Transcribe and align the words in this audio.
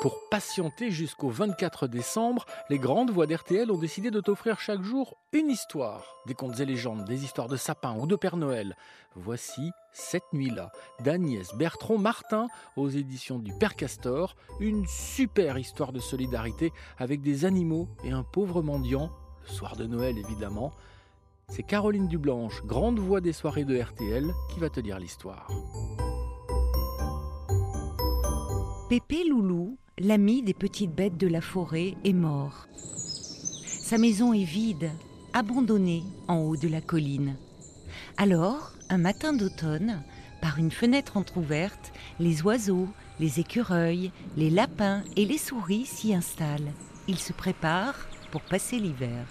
Pour 0.00 0.30
patienter 0.30 0.90
jusqu'au 0.90 1.28
24 1.28 1.86
décembre, 1.86 2.46
les 2.70 2.78
grandes 2.78 3.10
voix 3.10 3.26
d'RTL 3.26 3.70
ont 3.70 3.76
décidé 3.76 4.10
de 4.10 4.22
t'offrir 4.22 4.58
chaque 4.58 4.80
jour 4.80 5.18
une 5.34 5.50
histoire. 5.50 6.16
Des 6.26 6.32
contes 6.32 6.58
et 6.58 6.64
légendes, 6.64 7.04
des 7.04 7.22
histoires 7.22 7.48
de 7.48 7.58
sapins 7.58 7.94
ou 7.98 8.06
de 8.06 8.16
Père 8.16 8.38
Noël. 8.38 8.78
Voici 9.14 9.72
Cette 9.92 10.32
nuit-là 10.32 10.72
d'Agnès 11.00 11.54
Bertrand 11.54 11.98
Martin 11.98 12.48
aux 12.76 12.88
éditions 12.88 13.38
du 13.38 13.52
Père 13.52 13.76
Castor. 13.76 14.36
Une 14.58 14.86
super 14.86 15.58
histoire 15.58 15.92
de 15.92 16.00
solidarité 16.00 16.72
avec 16.96 17.20
des 17.20 17.44
animaux 17.44 17.86
et 18.02 18.10
un 18.10 18.22
pauvre 18.22 18.62
mendiant, 18.62 19.10
le 19.42 19.52
soir 19.52 19.76
de 19.76 19.84
Noël 19.84 20.16
évidemment. 20.16 20.72
C'est 21.48 21.62
Caroline 21.62 22.08
Dublanche, 22.08 22.62
grande 22.64 22.98
voix 22.98 23.20
des 23.20 23.34
soirées 23.34 23.66
de 23.66 23.78
RTL, 23.78 24.32
qui 24.50 24.60
va 24.60 24.70
te 24.70 24.80
lire 24.80 24.98
l'histoire. 24.98 25.50
Pépé 28.88 29.22
Loulou 29.22 29.78
l'ami 30.00 30.42
des 30.42 30.54
petites 30.54 30.94
bêtes 30.94 31.18
de 31.18 31.26
la 31.26 31.42
forêt, 31.42 31.94
est 32.04 32.14
mort. 32.14 32.66
Sa 33.66 33.98
maison 33.98 34.32
est 34.32 34.44
vide, 34.44 34.90
abandonnée 35.34 36.04
en 36.26 36.38
haut 36.38 36.56
de 36.56 36.68
la 36.68 36.80
colline. 36.80 37.36
Alors, 38.16 38.72
un 38.88 38.96
matin 38.96 39.34
d'automne, 39.34 40.02
par 40.40 40.58
une 40.58 40.70
fenêtre 40.70 41.18
entr'ouverte, 41.18 41.92
les 42.18 42.40
oiseaux, 42.42 42.88
les 43.18 43.40
écureuils, 43.40 44.10
les 44.38 44.48
lapins 44.48 45.02
et 45.16 45.26
les 45.26 45.36
souris 45.36 45.84
s'y 45.84 46.14
installent. 46.14 46.72
Ils 47.06 47.18
se 47.18 47.34
préparent 47.34 48.08
pour 48.30 48.40
passer 48.40 48.78
l'hiver. 48.78 49.26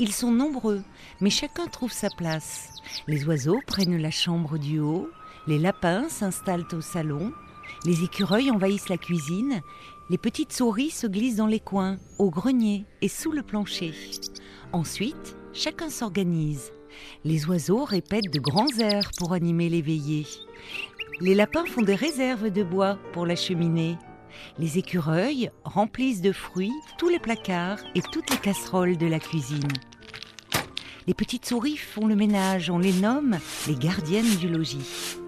Ils 0.00 0.12
sont 0.12 0.32
nombreux, 0.32 0.82
mais 1.20 1.30
chacun 1.30 1.68
trouve 1.68 1.92
sa 1.92 2.08
place. 2.10 2.70
Les 3.06 3.24
oiseaux 3.24 3.60
prennent 3.68 4.02
la 4.02 4.10
chambre 4.10 4.58
du 4.58 4.80
haut, 4.80 5.08
les 5.46 5.60
lapins 5.60 6.08
s'installent 6.08 6.66
au 6.72 6.80
salon, 6.80 7.32
les 7.84 8.04
écureuils 8.04 8.50
envahissent 8.50 8.88
la 8.88 8.98
cuisine, 8.98 9.60
les 10.10 10.18
petites 10.18 10.52
souris 10.52 10.90
se 10.90 11.06
glissent 11.06 11.36
dans 11.36 11.46
les 11.46 11.60
coins, 11.60 11.98
au 12.18 12.30
grenier 12.30 12.84
et 13.00 13.08
sous 13.08 13.32
le 13.32 13.42
plancher. 13.42 13.92
Ensuite, 14.72 15.36
chacun 15.52 15.90
s'organise. 15.90 16.72
Les 17.24 17.46
oiseaux 17.46 17.84
répètent 17.84 18.32
de 18.32 18.40
grands 18.40 18.78
airs 18.78 19.10
pour 19.18 19.32
animer 19.32 19.68
les 19.68 19.82
veillées. 19.82 20.26
Les 21.20 21.34
lapins 21.34 21.64
font 21.64 21.82
des 21.82 21.94
réserves 21.94 22.50
de 22.50 22.62
bois 22.62 22.98
pour 23.12 23.26
la 23.26 23.36
cheminée. 23.36 23.96
Les 24.58 24.78
écureuils 24.78 25.50
remplissent 25.64 26.22
de 26.22 26.32
fruits 26.32 26.72
tous 26.98 27.08
les 27.08 27.18
placards 27.18 27.80
et 27.94 28.02
toutes 28.02 28.30
les 28.30 28.38
casseroles 28.38 28.96
de 28.96 29.06
la 29.06 29.18
cuisine. 29.18 29.72
Les 31.06 31.14
petites 31.14 31.46
souris 31.46 31.76
font 31.76 32.06
le 32.06 32.14
ménage, 32.14 32.70
on 32.70 32.78
les 32.78 32.92
nomme 32.92 33.38
les 33.66 33.74
gardiennes 33.74 34.36
du 34.36 34.48
logis. 34.48 35.18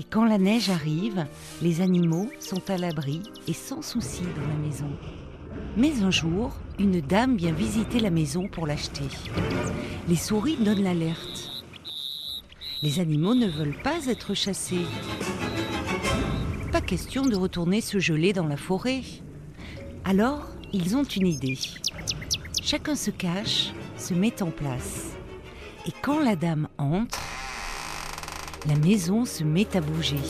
Et 0.00 0.04
quand 0.04 0.24
la 0.24 0.38
neige 0.38 0.70
arrive, 0.70 1.26
les 1.60 1.82
animaux 1.82 2.30
sont 2.40 2.70
à 2.70 2.78
l'abri 2.78 3.22
et 3.46 3.52
sans 3.52 3.82
souci 3.82 4.22
dans 4.22 4.48
la 4.48 4.66
maison. 4.66 4.90
Mais 5.76 6.02
un 6.02 6.10
jour, 6.10 6.56
une 6.78 7.02
dame 7.02 7.36
vient 7.36 7.52
visiter 7.52 8.00
la 8.00 8.08
maison 8.08 8.48
pour 8.48 8.66
l'acheter. 8.66 9.04
Les 10.08 10.16
souris 10.16 10.56
donnent 10.56 10.84
l'alerte. 10.84 11.64
Les 12.82 12.98
animaux 12.98 13.34
ne 13.34 13.46
veulent 13.46 13.76
pas 13.84 14.06
être 14.06 14.32
chassés. 14.32 14.86
Pas 16.72 16.80
question 16.80 17.26
de 17.26 17.36
retourner 17.36 17.82
se 17.82 17.98
geler 17.98 18.32
dans 18.32 18.46
la 18.46 18.56
forêt. 18.56 19.02
Alors, 20.06 20.48
ils 20.72 20.96
ont 20.96 21.04
une 21.04 21.26
idée. 21.26 21.58
Chacun 22.62 22.94
se 22.94 23.10
cache, 23.10 23.74
se 23.98 24.14
met 24.14 24.42
en 24.42 24.50
place. 24.50 25.14
Et 25.86 25.92
quand 26.00 26.20
la 26.20 26.36
dame 26.36 26.68
entre, 26.78 27.20
la 28.68 28.76
maison 28.76 29.24
se 29.24 29.42
met 29.42 29.76
à 29.76 29.80
bouger. 29.80 30.20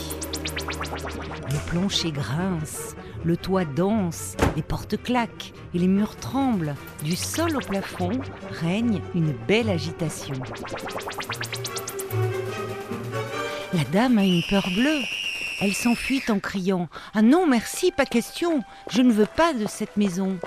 Le 1.50 1.70
plancher 1.70 2.12
grince, 2.12 2.94
le 3.24 3.36
toit 3.36 3.64
danse, 3.64 4.36
les 4.56 4.62
portes 4.62 5.02
claquent 5.02 5.52
et 5.74 5.78
les 5.78 5.88
murs 5.88 6.16
tremblent. 6.16 6.74
Du 7.02 7.16
sol 7.16 7.56
au 7.56 7.60
plafond 7.60 8.12
règne 8.50 9.00
une 9.14 9.32
belle 9.48 9.68
agitation. 9.68 10.34
La 13.72 13.84
dame 13.92 14.18
a 14.18 14.24
une 14.24 14.42
peur 14.48 14.66
bleue. 14.74 15.00
Elle 15.60 15.74
s'enfuit 15.74 16.22
en 16.28 16.38
criant⁇ 16.38 16.84
Ah 17.14 17.22
non, 17.22 17.46
merci, 17.46 17.92
pas 17.92 18.06
question, 18.06 18.62
je 18.90 19.02
ne 19.02 19.12
veux 19.12 19.26
pas 19.26 19.52
de 19.52 19.66
cette 19.66 19.96
maison!⁇ 19.96 20.38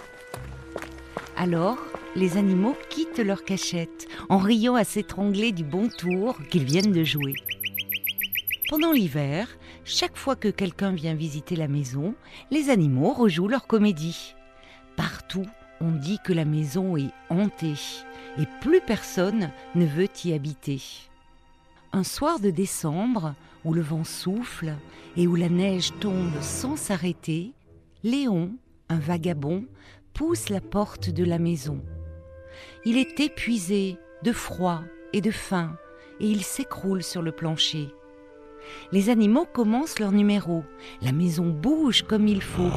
Alors, 1.38 1.78
les 2.16 2.38
animaux 2.38 2.76
quittent 2.90 3.20
leur 3.20 3.44
cachette 3.44 4.08
en 4.30 4.38
riant 4.38 4.76
à 4.76 4.84
s'étrangler 4.84 5.52
du 5.52 5.64
bon 5.64 5.90
tour 5.90 6.38
qu'ils 6.50 6.64
viennent 6.64 6.92
de 6.92 7.04
jouer. 7.04 7.36
Pendant 8.74 8.92
l'hiver, 8.92 9.48
chaque 9.86 10.18
fois 10.18 10.36
que 10.36 10.48
quelqu'un 10.48 10.94
vient 10.94 11.14
visiter 11.14 11.56
la 11.56 11.68
maison, 11.68 12.16
les 12.50 12.72
animaux 12.72 13.14
rejouent 13.14 13.48
leur 13.48 13.68
comédie. 13.68 14.34
Partout, 14.96 15.46
on 15.80 15.92
dit 15.92 16.18
que 16.24 16.34
la 16.34 16.44
maison 16.44 16.98
est 16.98 17.12
hantée 17.30 17.76
et 18.40 18.48
plus 18.62 18.82
personne 18.82 19.52
ne 19.76 19.86
veut 19.86 20.08
y 20.26 20.34
habiter. 20.34 20.82
Un 21.92 22.04
soir 22.04 22.40
de 22.40 22.50
décembre, 22.50 23.36
où 23.64 23.76
le 23.76 23.82
vent 23.82 24.04
souffle 24.04 24.74
et 25.18 25.28
où 25.28 25.36
la 25.36 25.50
neige 25.50 25.92
tombe 26.00 26.42
sans 26.42 26.76
s'arrêter, 26.76 27.54
Léon, 28.04 28.54
un 28.90 28.98
vagabond, 28.98 29.66
pousse 30.16 30.50
la 30.50 30.62
porte 30.62 31.12
de 31.12 31.24
la 31.24 31.38
maison. 31.38 31.80
Il 32.86 32.98
est 32.98 33.20
épuisé 33.20 34.00
de 34.24 34.32
froid 34.32 34.82
et 35.14 35.22
de 35.22 35.30
faim 35.30 35.78
et 36.20 36.28
il 36.28 36.44
s'écroule 36.44 37.04
sur 37.04 37.22
le 37.22 37.34
plancher. 37.34 37.94
Les 38.92 39.10
animaux 39.10 39.46
commencent 39.46 40.00
leur 40.00 40.12
numéro. 40.12 40.64
La 41.02 41.12
maison 41.12 41.48
bouge 41.48 42.04
comme 42.04 42.28
il 42.28 42.42
faut. 42.42 42.72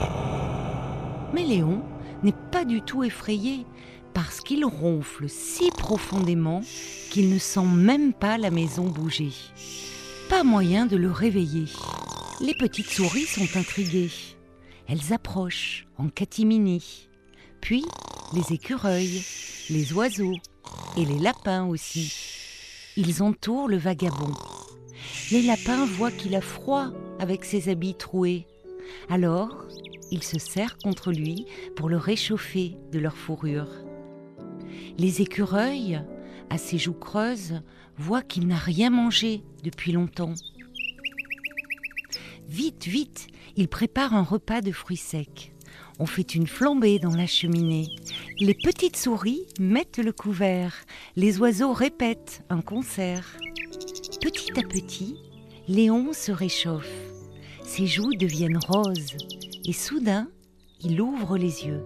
Mais 1.34 1.44
Léon 1.44 1.82
n'est 2.22 2.34
pas 2.50 2.64
du 2.64 2.82
tout 2.82 3.04
effrayé 3.04 3.66
parce 4.14 4.40
qu'il 4.40 4.64
ronfle 4.64 5.28
si 5.28 5.70
profondément 5.70 6.62
qu'il 7.10 7.28
ne 7.28 7.38
sent 7.38 7.66
même 7.66 8.14
pas 8.14 8.38
la 8.38 8.50
maison 8.50 8.86
bouger. 8.86 9.32
Pas 10.30 10.42
moyen 10.42 10.86
de 10.86 10.96
le 10.96 11.10
réveiller. 11.10 11.66
Les 12.40 12.54
petites 12.54 12.90
souris 12.90 13.26
sont 13.26 13.58
intriguées. 13.58 14.10
Elles 14.88 15.12
approchent 15.12 15.86
en 15.98 16.08
catimini. 16.08 17.08
Puis 17.60 17.84
les 18.34 18.54
écureuils, 18.54 19.22
les 19.70 19.92
oiseaux 19.92 20.36
et 20.96 21.04
les 21.04 21.18
lapins 21.18 21.66
aussi. 21.66 22.14
Ils 22.96 23.22
entourent 23.22 23.68
le 23.68 23.76
vagabond. 23.76 24.32
Les 25.30 25.42
lapins 25.42 25.86
voient 25.86 26.10
qu'il 26.10 26.34
a 26.34 26.40
froid 26.40 26.92
avec 27.18 27.44
ses 27.44 27.68
habits 27.68 27.94
troués. 27.94 28.46
Alors, 29.08 29.66
ils 30.10 30.22
se 30.22 30.38
serrent 30.38 30.78
contre 30.82 31.12
lui 31.12 31.46
pour 31.74 31.88
le 31.88 31.96
réchauffer 31.96 32.76
de 32.92 32.98
leur 32.98 33.16
fourrure. 33.16 33.70
Les 34.98 35.22
écureuils, 35.22 36.00
à 36.50 36.58
ses 36.58 36.78
joues 36.78 36.92
creuses, 36.94 37.60
voient 37.98 38.22
qu'il 38.22 38.46
n'a 38.46 38.56
rien 38.56 38.90
mangé 38.90 39.42
depuis 39.62 39.92
longtemps. 39.92 40.34
Vite, 42.48 42.86
vite, 42.86 43.26
il 43.56 43.68
prépare 43.68 44.14
un 44.14 44.22
repas 44.22 44.60
de 44.60 44.72
fruits 44.72 44.96
secs. 44.96 45.52
On 45.98 46.06
fait 46.06 46.34
une 46.34 46.46
flambée 46.46 46.98
dans 46.98 47.14
la 47.14 47.26
cheminée. 47.26 47.88
Les 48.38 48.54
petites 48.54 48.96
souris 48.96 49.46
mettent 49.58 49.98
le 49.98 50.12
couvert. 50.12 50.74
Les 51.16 51.38
oiseaux 51.38 51.72
répètent 51.72 52.44
un 52.50 52.60
concert. 52.60 53.38
Petit 54.20 54.58
à 54.58 54.62
petit, 54.62 55.16
Léon 55.68 56.12
se 56.12 56.32
réchauffe. 56.32 56.90
Ses 57.62 57.86
joues 57.86 58.14
deviennent 58.14 58.58
roses 58.68 59.16
et 59.64 59.72
soudain, 59.72 60.28
il 60.80 61.00
ouvre 61.00 61.36
les 61.36 61.66
yeux. 61.66 61.84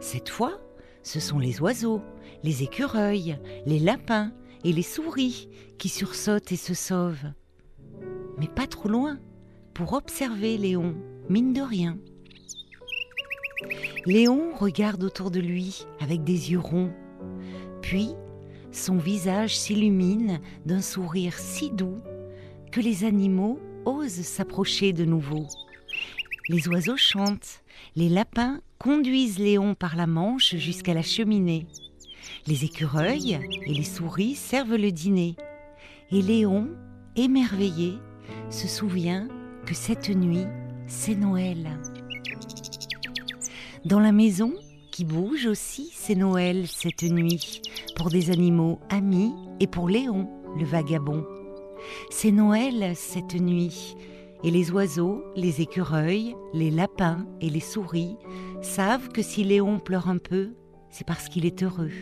Cette 0.00 0.28
fois, 0.28 0.60
ce 1.02 1.18
sont 1.18 1.38
les 1.38 1.60
oiseaux, 1.60 2.02
les 2.42 2.62
écureuils, 2.62 3.38
les 3.64 3.78
lapins 3.78 4.32
et 4.64 4.72
les 4.72 4.82
souris 4.82 5.48
qui 5.78 5.88
sursautent 5.88 6.52
et 6.52 6.56
se 6.56 6.74
sauvent. 6.74 7.32
Mais 8.38 8.48
pas 8.48 8.66
trop 8.66 8.88
loin, 8.88 9.18
pour 9.74 9.92
observer 9.94 10.58
Léon, 10.58 10.94
mine 11.28 11.52
de 11.52 11.62
rien. 11.62 11.98
Léon 14.04 14.54
regarde 14.54 15.02
autour 15.02 15.30
de 15.30 15.40
lui 15.40 15.86
avec 16.00 16.22
des 16.22 16.52
yeux 16.52 16.60
ronds. 16.60 16.92
Puis, 17.82 18.14
son 18.76 18.98
visage 18.98 19.58
s'illumine 19.58 20.40
d'un 20.66 20.82
sourire 20.82 21.38
si 21.38 21.70
doux 21.70 21.98
que 22.70 22.80
les 22.80 23.04
animaux 23.04 23.58
osent 23.86 24.20
s'approcher 24.22 24.92
de 24.92 25.04
nouveau. 25.04 25.46
Les 26.48 26.68
oiseaux 26.68 26.96
chantent, 26.96 27.62
les 27.96 28.08
lapins 28.08 28.60
conduisent 28.78 29.38
Léon 29.38 29.74
par 29.74 29.96
la 29.96 30.06
manche 30.06 30.56
jusqu'à 30.56 30.94
la 30.94 31.02
cheminée. 31.02 31.66
Les 32.46 32.64
écureuils 32.64 33.40
et 33.66 33.72
les 33.72 33.84
souris 33.84 34.34
servent 34.34 34.76
le 34.76 34.92
dîner. 34.92 35.36
Et 36.10 36.22
Léon, 36.22 36.68
émerveillé, 37.16 37.94
se 38.50 38.68
souvient 38.68 39.26
que 39.64 39.74
cette 39.74 40.10
nuit, 40.10 40.46
c'est 40.86 41.16
Noël. 41.16 41.70
Dans 43.84 44.00
la 44.00 44.12
maison, 44.12 44.52
qui 44.96 45.04
bouge 45.04 45.44
aussi, 45.44 45.92
c'est 45.94 46.14
Noël 46.14 46.66
cette 46.66 47.02
nuit, 47.02 47.60
pour 47.96 48.08
des 48.08 48.30
animaux 48.30 48.78
amis 48.88 49.30
et 49.60 49.66
pour 49.66 49.90
Léon, 49.90 50.26
le 50.58 50.64
vagabond. 50.64 51.22
C'est 52.08 52.30
Noël 52.30 52.96
cette 52.96 53.34
nuit, 53.34 53.94
Et 54.42 54.50
les 54.50 54.70
oiseaux, 54.70 55.22
les 55.34 55.60
écureuils, 55.60 56.34
les 56.54 56.70
lapins 56.70 57.26
et 57.42 57.50
les 57.50 57.60
souris 57.60 58.16
savent 58.62 59.10
que 59.10 59.20
si 59.20 59.44
Léon 59.44 59.80
pleure 59.80 60.08
un 60.08 60.16
peu, 60.16 60.54
c'est 60.88 61.06
parce 61.06 61.28
qu'il 61.28 61.44
est 61.44 61.62
heureux. 61.62 61.92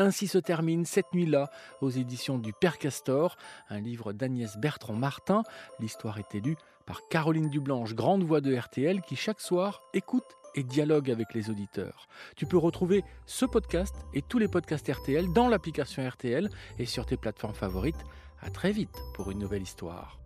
Ainsi 0.00 0.28
se 0.28 0.38
termine 0.38 0.86
cette 0.86 1.12
nuit-là 1.12 1.50
aux 1.82 1.90
éditions 1.90 2.38
du 2.38 2.54
Père 2.54 2.78
Castor, 2.78 3.36
un 3.68 3.80
livre 3.80 4.14
d'Agnès 4.14 4.56
Bertrand-Martin. 4.56 5.42
L'histoire 5.78 6.18
est 6.18 6.34
élue 6.34 6.56
par 6.86 7.06
Caroline 7.10 7.50
Dublanche, 7.50 7.94
grande 7.94 8.22
voix 8.22 8.40
de 8.40 8.56
RTL, 8.56 9.02
qui 9.02 9.14
chaque 9.14 9.42
soir 9.42 9.82
écoute 9.92 10.24
et 10.54 10.62
dialogue 10.62 11.10
avec 11.10 11.34
les 11.34 11.50
auditeurs. 11.50 12.08
Tu 12.34 12.46
peux 12.46 12.56
retrouver 12.56 13.04
ce 13.26 13.44
podcast 13.44 13.94
et 14.14 14.22
tous 14.22 14.38
les 14.38 14.48
podcasts 14.48 14.90
RTL 14.90 15.30
dans 15.34 15.48
l'application 15.48 16.08
RTL 16.08 16.48
et 16.78 16.86
sur 16.86 17.04
tes 17.04 17.18
plateformes 17.18 17.52
favorites. 17.52 18.02
À 18.40 18.48
très 18.48 18.72
vite 18.72 18.96
pour 19.12 19.30
une 19.30 19.38
nouvelle 19.38 19.62
histoire. 19.62 20.18